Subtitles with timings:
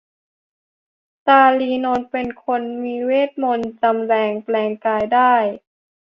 [1.27, 5.33] ตาลีนนท์เป็นคนมีเวทมนตร์จำแลงแปลงกายได้